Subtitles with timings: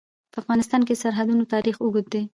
[0.31, 2.21] په افغانستان کې د سرحدونه تاریخ اوږد دی.